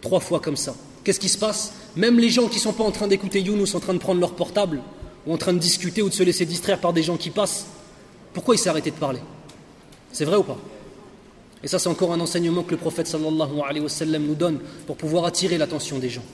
[0.00, 0.74] Trois fois comme ça.
[1.02, 1.74] Qu'est-ce qui se passe?
[1.96, 4.20] Même les gens qui ne sont pas en train d'écouter Younous en train de prendre
[4.20, 4.80] leur portable
[5.26, 7.66] ou en train de discuter ou de se laisser distraire par des gens qui passent,
[8.32, 9.20] pourquoi il s'est arrêté de parler?
[10.12, 10.58] C'est vrai ou pas?
[11.62, 14.58] Et ça, c'est encore un enseignement que le prophète sallallahu alayhi wa sallam nous donne
[14.86, 16.24] pour pouvoir attirer l'attention des gens.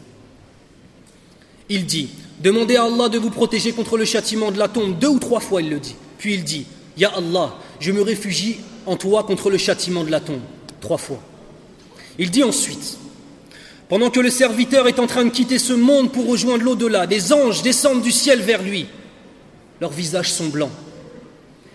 [1.69, 4.99] Il dit Demandez à Allah de vous protéger contre le châtiment de la tombe.
[4.99, 5.95] Deux ou trois fois, il le dit.
[6.19, 6.67] Puis il dit
[6.97, 10.41] Ya Allah, je me réfugie en toi contre le châtiment de la tombe.
[10.81, 11.21] Trois fois.
[12.19, 12.99] Il dit ensuite
[13.89, 17.33] Pendant que le serviteur est en train de quitter ce monde pour rejoindre l'au-delà, des
[17.33, 18.87] anges descendent du ciel vers lui.
[19.81, 20.71] Leurs visages sont blancs,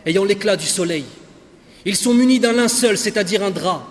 [0.05, 1.05] ayant l'éclat du soleil.
[1.85, 3.87] Ils sont munis d'un linceul, c'est-à-dire un drap,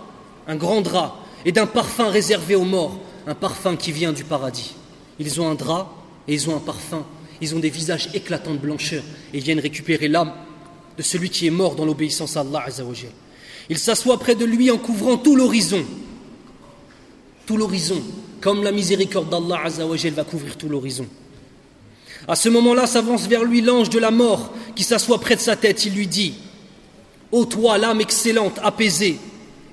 [0.46, 4.74] un grand drap, et d'un parfum réservé aux morts, un parfum qui vient du paradis.
[5.18, 5.92] Ils ont un drap
[6.26, 7.04] et ils ont un parfum.
[7.40, 10.32] Ils ont des visages éclatants de blancheur et viennent récupérer l'âme
[10.96, 12.66] de celui qui est mort dans l'obéissance à Allah.
[13.68, 15.84] Il s'assoit près de lui en couvrant tout l'horizon.
[17.46, 18.02] Tout l'horizon,
[18.40, 21.06] comme la miséricorde d'Allah va couvrir tout l'horizon.
[22.26, 25.56] À ce moment-là s'avance vers lui l'ange de la mort qui s'assoit près de sa
[25.56, 25.84] tête.
[25.84, 26.34] Il lui dit
[27.32, 29.18] Ô toi, l'âme excellente, apaisée,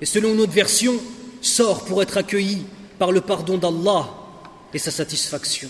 [0.00, 0.94] et selon notre version,
[1.40, 2.64] sors pour être accueilli
[2.98, 4.10] par le pardon d'Allah
[4.74, 5.68] et sa satisfaction.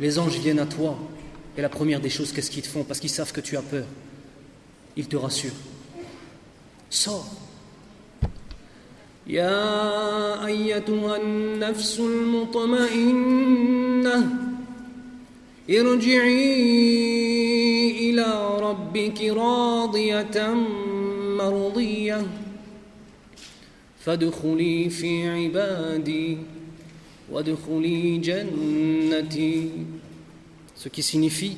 [0.00, 0.96] Les anges viennent à toi,
[1.56, 2.84] et la première des choses, qu'est-ce qu'ils te font?
[2.84, 3.84] Parce qu'ils savent que tu as peur.
[4.97, 5.53] Ils te rassurent.
[6.89, 7.25] Sors.
[9.29, 13.37] يا أيتها النفس المطمئنة
[15.69, 16.79] ارجعي
[18.09, 20.53] إلى ربك راضية
[21.37, 22.27] مرضية
[23.99, 26.37] فادخلي في عبادي
[27.31, 29.69] وادخلي جنتي
[30.75, 31.57] Ce qui signifie,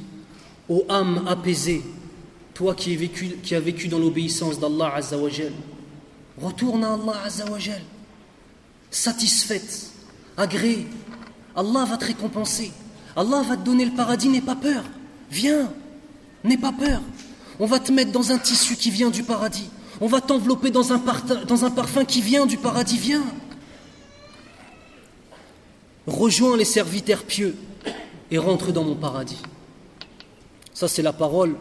[0.68, 1.84] ô âme apaisée,
[2.57, 2.95] toi qui,
[3.55, 5.53] as vécu, dans l'obéissance d'Allah Azzawajal,
[6.41, 7.83] retourne à Allah Azzawajal,
[8.91, 9.91] satisfaite,
[10.39, 10.87] agréée.
[11.55, 12.73] Allah va te récompenser.
[13.15, 14.85] Allah va te donner le paradis, n'aie pas peur.
[15.31, 15.71] Viens,
[16.45, 17.03] n'aie pas peur.
[17.61, 19.69] On va te mettre dans un tissu qui vient du paradis.
[20.01, 22.97] On va t'envelopper dans un parfum qui vient du paradis.
[22.97, 23.25] Viens.
[26.07, 27.55] Rejoins les serviteurs pieux
[28.31, 29.43] et rentre dans mon paradis.
[30.73, 31.55] Ça, c'est la parole,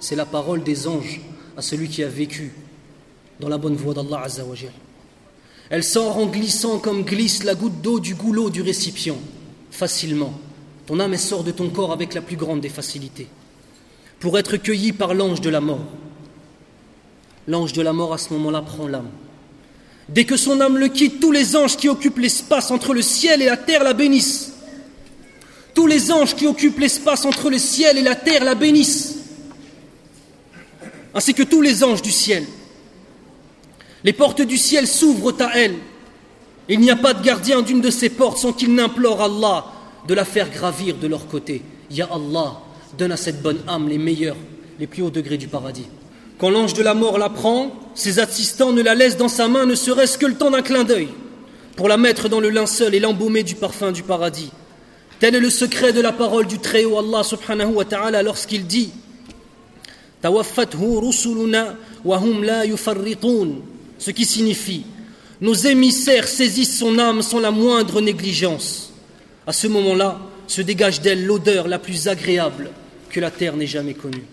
[0.00, 1.20] c'est la parole des anges
[1.56, 2.52] à celui qui a vécu
[3.38, 4.72] dans la bonne voie d'Allah Azzawajal.
[5.68, 9.18] Elle sort en glissant comme glisse la goutte d'eau du goulot du récipient,
[9.70, 10.32] facilement.
[10.86, 13.28] Ton âme sort de ton corps avec la plus grande des facilités,
[14.18, 15.86] pour être cueillie par l'ange de la mort.
[17.46, 19.10] L'ange de la mort à ce moment-là prend l'âme.
[20.08, 23.42] Dès que son âme le quitte, tous les anges qui occupent l'espace entre le ciel
[23.42, 24.52] et la terre la bénissent.
[25.74, 29.19] Tous les anges qui occupent l'espace entre le ciel et la terre la bénissent.
[31.14, 32.44] Ainsi que tous les anges du ciel.
[34.04, 35.76] Les portes du ciel s'ouvrent à elle.
[36.68, 39.66] Il n'y a pas de gardien d'une de ces portes sans qu'il n'implore Allah
[40.06, 41.62] de la faire gravir de leur côté.
[41.90, 42.60] Ya Allah,
[42.96, 44.36] donne à cette bonne âme les meilleurs,
[44.78, 45.86] les plus hauts degrés du paradis.
[46.38, 49.66] Quand l'ange de la mort la prend, ses assistants ne la laissent dans sa main
[49.66, 51.08] ne serait-ce que le temps d'un clin d'œil,
[51.76, 54.50] pour la mettre dans le linceul et l'embaumer du parfum du paradis.
[55.18, 58.90] Tel est le secret de la parole du Très-Haut Allah subhanahu wa ta'ala lorsqu'il dit
[63.98, 64.84] ce qui signifie
[65.40, 68.92] nos émissaires saisissent son âme sans la moindre négligence.
[69.46, 72.70] À ce moment-là, se dégage d'elle l'odeur la plus agréable
[73.08, 74.24] que la terre n'ait jamais connue.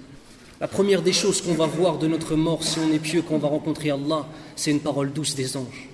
[0.60, 3.38] La première des choses qu'on va voir de notre mort si on est pieux, qu'on
[3.38, 5.90] va rencontrer Allah, c'est une parole douce des anges.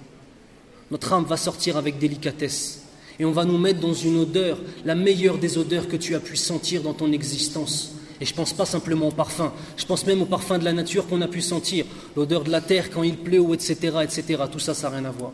[0.90, 2.82] Notre âme va sortir avec délicatesse
[3.20, 6.20] et on va nous mettre dans une odeur, la meilleure des odeurs que tu as
[6.20, 7.93] pu sentir dans ton existence.
[8.22, 10.74] Et je ne pense pas simplement au parfum, je pense même au parfum de la
[10.74, 14.44] nature qu'on a pu sentir, l'odeur de la terre quand il pleut, etc., etc.
[14.52, 15.32] Tout ça, ça n'a rien à voir.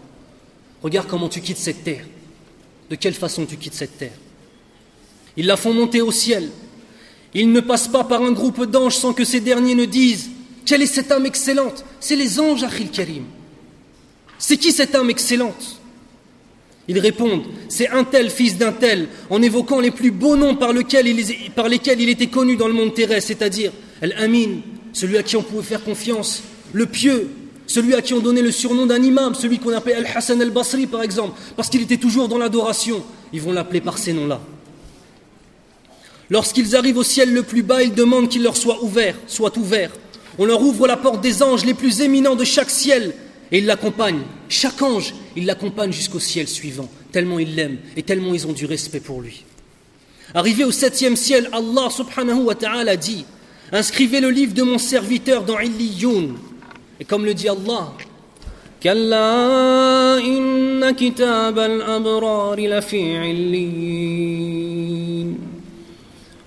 [0.81, 2.05] Regarde comment tu quittes cette terre.
[2.89, 4.17] De quelle façon tu quittes cette terre?
[5.37, 6.49] Ils la font monter au ciel.
[7.33, 10.29] Ils ne passent pas par un groupe d'anges sans que ces derniers ne disent
[10.65, 11.85] Quelle est cette âme excellente?
[11.99, 13.25] C'est les anges, Achil Karim.
[14.37, 15.78] C'est qui cette âme excellente?
[16.89, 20.73] Ils répondent C'est un tel fils d'un tel, en évoquant les plus beaux noms par,
[20.73, 23.71] lesquels il était connu dans le monde terrestre, c'est-à-dire
[24.01, 26.41] Al-Amin, celui à qui on pouvait faire confiance,
[26.73, 27.29] le pieux,
[27.67, 31.03] celui à qui on donnait le surnom d'un imam, celui qu'on appelait Al-Hassan al-Basri par
[31.03, 33.03] exemple, parce qu'il était toujours dans l'adoration.
[33.33, 34.41] Ils vont l'appeler par ces noms-là.
[36.31, 39.91] Lorsqu'ils arrivent au ciel le plus bas, ils demandent qu'il leur soit ouvert, soit ouvert.
[40.39, 43.13] On leur ouvre la porte des anges les plus éminents de chaque ciel
[43.50, 44.22] et ils l'accompagnent.
[44.48, 48.66] Chaque ange, il l'accompagne jusqu'au ciel suivant, tellement ils l'aiment et tellement ils ont du
[48.66, 49.44] respect pour lui.
[50.34, 53.24] Arrivé au septième ciel, Allah subhanahu wa ta'ala dit
[53.72, 56.36] Inscrivez le livre de mon serviteur dans Illiyoun.
[57.00, 57.92] Et comme le dit Allah,
[60.22, 62.56] inna kitab al-abrar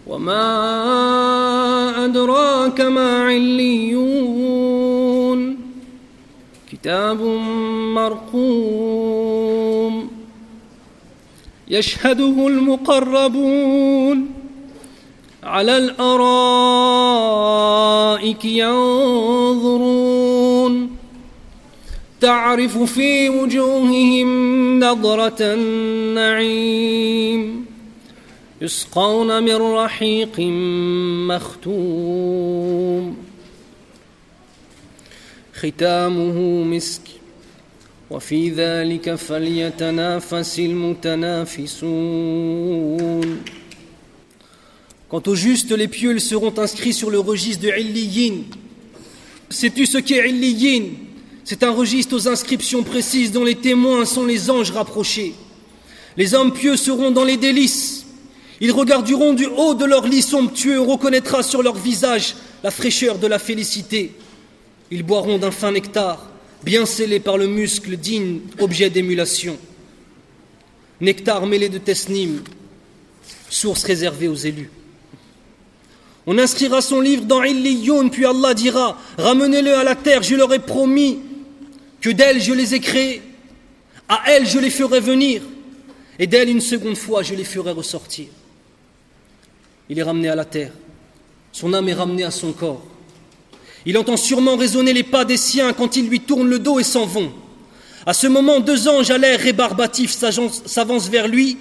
[0.07, 0.45] وما
[2.05, 4.70] أدراك ما عليون
[6.82, 7.20] كتاب
[7.94, 9.94] مرقوم
[11.68, 14.30] يشهده المقربون
[15.42, 16.04] على الأرائك
[18.44, 19.92] ينظرون
[22.20, 26.92] تعرف في وجوههم نظرة النعيم
[28.60, 30.40] يسقون من رحيق
[31.28, 33.21] مختوم
[35.62, 37.01] ختامه مسك
[38.10, 42.07] وفي ذلك فليتنافس المتنافسون
[45.10, 48.43] Quant aux justes, les pieux seront inscrits sur le registre de Illiyin.
[49.49, 50.83] Sais-tu ce qu'est Illiyin
[51.45, 55.33] C'est un registre aux inscriptions précises dont les témoins sont les anges rapprochés.
[56.17, 58.05] Les hommes pieux seront dans les délices.
[58.60, 63.17] Ils regarderont du haut de leur lit somptueux, on reconnaîtra sur leur visage la fraîcheur
[63.17, 64.12] de la félicité.
[64.92, 66.31] Ils boiront d'un fin nectar,
[66.62, 69.59] bien scellé par le muscle digne, objet d'émulation.
[71.00, 72.44] Nectar mêlé de tesnim,
[73.48, 74.70] source réservée aux élus.
[76.26, 80.52] On inscrira son livre dans Illiyoun, puis Allah dira Ramenez-le à la terre, je leur
[80.52, 81.18] ai promis
[82.00, 83.22] que d'elle je les ai créés,
[84.09, 85.42] à elle je les ferai venir,
[86.20, 88.26] et d'elle une seconde fois je les ferai ressortir
[89.92, 90.72] il est ramené à la terre.
[91.52, 92.83] Son âme est ramenée à son corps.
[93.84, 96.84] Il entend sûrement résonner les pas des siens quand ils lui tournent le dos et
[96.84, 97.32] s'en vont.
[98.06, 101.56] À ce moment, deux anges à l'air rébarbatif s'avancent vers lui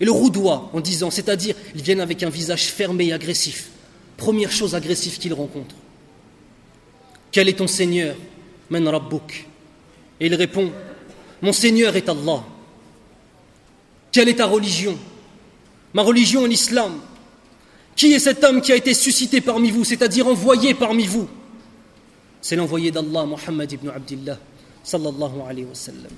[0.00, 3.68] et le roudoient en disant, c'est-à-dire, ils viennent avec un visage fermé et agressif.
[4.16, 5.74] Première chose agressive qu'il rencontre.
[7.30, 8.14] Quel est ton Seigneur
[8.70, 9.46] Men Rabbouk.
[10.20, 10.70] Et il répond,
[11.40, 12.44] mon Seigneur est Allah.
[14.12, 14.96] Quelle est ta religion?
[15.94, 17.00] Ma religion est l'islam.
[17.96, 21.28] Qui est cet homme qui a été suscité parmi vous, c'est-à-dire envoyé parmi vous?
[22.42, 24.36] C'est l'envoyé d'Allah, Muhammad ibn Abdullah,
[24.82, 26.10] sallallahu alayhi wa sallam.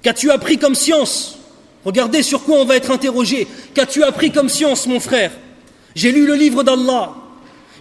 [0.00, 1.36] Qu'as-tu appris comme science?
[1.84, 3.48] Regardez sur quoi on va être interrogé.
[3.74, 5.32] Qu'as-tu appris comme science, mon frère?
[5.96, 7.14] J'ai lu le livre d'Allah.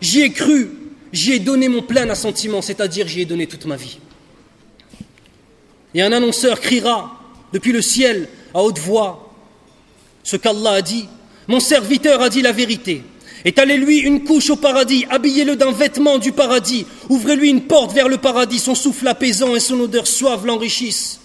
[0.01, 0.71] J'y ai cru,
[1.13, 3.99] j'y ai donné mon plein assentiment, c'est-à-dire j'y ai donné toute ma vie.
[5.93, 7.19] Et un annonceur criera
[7.53, 9.31] depuis le ciel à haute voix
[10.23, 11.07] ce qu'Allah a dit.
[11.47, 13.03] Mon serviteur a dit la vérité.
[13.43, 18.17] Étalez-lui une couche au paradis, habillez-le d'un vêtement du paradis, ouvrez-lui une porte vers le
[18.17, 21.19] paradis, son souffle apaisant et son odeur suave l'enrichissent.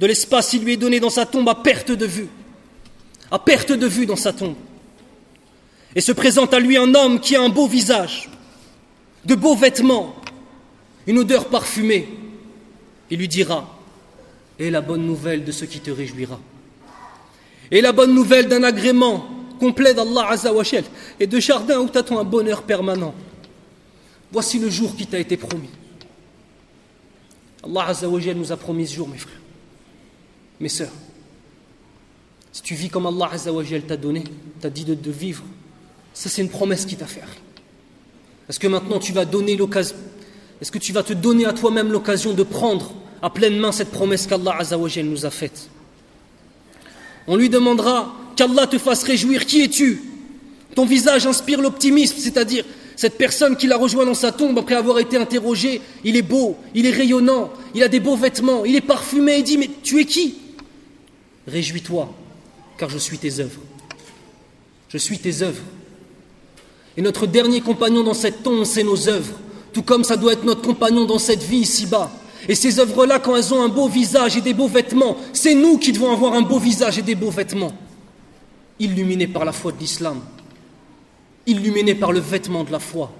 [0.00, 2.28] De l'espace, il lui est donné dans sa tombe à perte de vue,
[3.30, 4.56] à perte de vue dans sa tombe.
[5.94, 8.30] Et se présente à lui un homme qui a un beau visage,
[9.24, 10.16] de beaux vêtements,
[11.06, 12.08] une odeur parfumée.
[13.10, 13.78] Il lui dira,
[14.58, 16.40] et la bonne nouvelle de ce qui te réjouira.
[17.70, 20.84] Et la bonne nouvelle d'un agrément complet d'Allah Azzawajal
[21.20, 23.14] et de jardin où t'attends un bonheur permanent.
[24.32, 25.70] Voici le jour qui t'a été promis.
[27.62, 29.40] Allah Azzawajal nous a promis ce jour, mes frères,
[30.58, 30.92] mes sœurs.
[32.52, 34.24] Si tu vis comme Allah Azzawajal t'a donné,
[34.60, 35.44] t'a dit de, vivre,
[36.14, 37.22] ça c'est une promesse qui t'a fait.
[38.48, 39.96] Est-ce que maintenant tu vas donner l'occasion
[40.60, 43.90] Est-ce que tu vas te donner à toi-même l'occasion de prendre à pleine main cette
[43.90, 45.68] promesse qu'Allah Azzawajal nous a faite?
[47.26, 49.44] On lui demandera qu'Allah te fasse réjouir.
[49.44, 50.02] Qui es-tu?
[50.74, 52.64] Ton visage inspire l'optimisme, c'est-à-dire
[52.96, 56.56] cette personne qui l'a rejoint dans sa tombe après avoir été interrogé, il est beau,
[56.74, 60.00] il est rayonnant, il a des beaux vêtements, il est parfumé, il dit Mais tu
[60.00, 60.36] es qui?
[61.46, 62.14] Réjouis-toi,
[62.78, 63.60] car je suis tes œuvres.
[64.88, 65.62] Je suis tes œuvres.
[66.96, 69.34] Et notre dernier compagnon dans cette tombe, c'est nos œuvres,
[69.74, 72.10] tout comme ça doit être notre compagnon dans cette vie ici-bas.
[72.48, 75.76] Et ces œuvres-là, quand elles ont un beau visage et des beaux vêtements, c'est nous
[75.76, 77.72] qui devons avoir un beau visage et des beaux vêtements
[78.80, 80.20] illuminé par la foi de l'islam,
[81.46, 83.12] illuminé par le vêtement de la foi,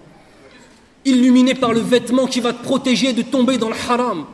[1.05, 4.25] illuminé par le vêtement qui va te protéger de tomber dans le haram,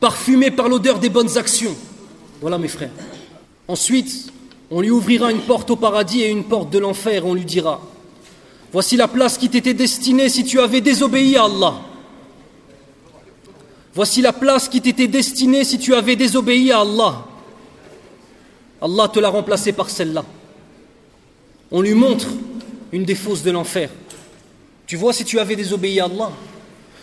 [0.00, 1.74] parfumé par l'odeur des bonnes actions.
[2.40, 2.90] Voilà mes frères.
[3.68, 4.32] Ensuite,
[4.70, 7.80] on lui ouvrira une porte au paradis et une porte de l'enfer, on lui dira,
[8.72, 11.74] voici la place qui t'était destinée si tu avais désobéi à Allah.
[13.94, 17.26] Voici la place qui t'était destinée si tu avais désobéi à Allah.
[18.82, 20.24] Allah te l'a remplacé par celle-là.
[21.70, 22.26] On lui montre
[22.90, 23.88] une des fosses de l'enfer.
[24.86, 26.32] Tu vois si tu avais désobéi à Allah.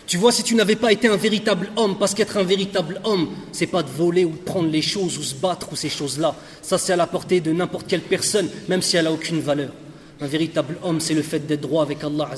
[0.05, 3.29] Tu vois si tu n'avais pas été un véritable homme, parce qu'être un véritable homme,
[3.51, 6.35] c'est pas de voler ou de prendre les choses ou se battre ou ces choses-là.
[6.61, 9.71] Ça, c'est à la portée de n'importe quelle personne, même si elle n'a aucune valeur.
[10.19, 12.29] Un véritable homme, c'est le fait d'être droit avec Allah.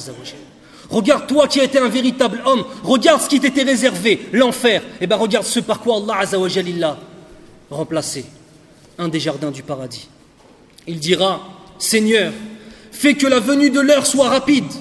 [0.90, 4.84] Regarde toi qui as été un véritable homme, regarde ce qui t'était réservé, l'enfer.
[4.84, 7.00] Et eh bien regarde ce par quoi Allah Azzawajal l'a
[7.70, 8.26] remplacé
[9.02, 10.08] un des jardins du paradis.
[10.88, 11.42] Il dira,
[11.80, 12.32] Seigneur,
[12.92, 14.72] fais que la venue de l'heure soit rapide.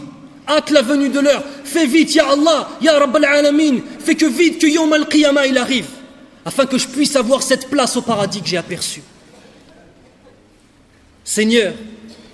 [0.47, 1.43] Hâte la venue de l'heure.
[1.65, 3.79] Fais vite, Ya Allah, Ya Rabbal Alamin.
[3.99, 5.87] Fais que vite que Yom al-Qiyamah il arrive.
[6.45, 9.03] Afin que je puisse avoir cette place au paradis que j'ai aperçue.
[11.25, 11.73] Seigneur,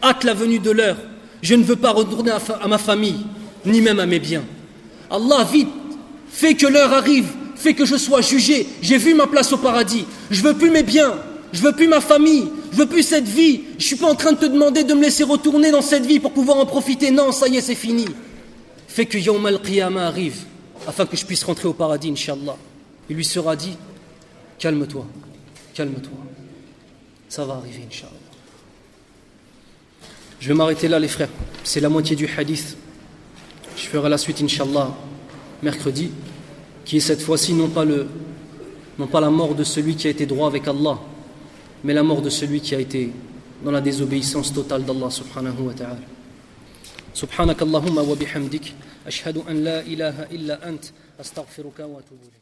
[0.02, 0.96] hâte la venue de l'heure.
[1.42, 3.26] Je ne veux pas retourner à ma famille,
[3.64, 4.44] ni même à mes biens.
[5.08, 5.68] Allah, vite,
[6.30, 7.28] fais que l'heure arrive.
[7.54, 8.66] Fais que je sois jugé.
[8.82, 10.04] J'ai vu ma place au paradis.
[10.30, 11.14] Je veux plus mes biens.
[11.56, 13.62] Je veux plus ma famille, je veux plus cette vie.
[13.78, 16.20] Je suis pas en train de te demander de me laisser retourner dans cette vie
[16.20, 17.10] pour pouvoir en profiter.
[17.10, 18.04] Non, ça y est, c'est fini.
[18.88, 20.36] Fais que Yom al-Qiyamah arrive
[20.86, 22.58] afin que je puisse rentrer au paradis, Inch'Allah.
[23.08, 23.74] Il lui sera dit
[24.58, 25.06] Calme-toi,
[25.72, 26.18] calme-toi.
[27.30, 28.12] Ça va arriver, Inch'Allah.
[30.38, 31.30] Je vais m'arrêter là, les frères.
[31.64, 32.76] C'est la moitié du hadith.
[33.78, 34.94] Je ferai la suite, Inch'Allah,
[35.62, 36.10] mercredi,
[36.84, 40.68] qui est cette fois-ci non pas la mort de celui qui a été droit avec
[40.68, 40.98] Allah
[41.85, 43.11] mais la mort de celui qui a été
[43.63, 45.99] dans la désobéissance totale d'Allah subhanahu wa ta'ala.
[47.13, 48.73] سبحانك اللهم وبحمدك
[49.07, 50.85] أشهد أن لا إله إلا أنت
[51.19, 52.39] أستغفرك وأتوب إليك